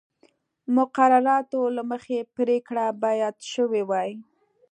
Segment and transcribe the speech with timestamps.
[0.75, 4.11] مقرراتو له مخې پرېکړه باید شوې وای